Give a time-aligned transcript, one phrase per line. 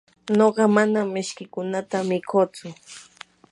[0.37, 2.67] nuqa manam mishkiykunata mikutsu.